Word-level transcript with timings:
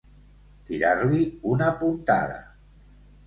Tirar-li 0.69 1.19
una 1.51 1.67
puntada. 1.83 2.39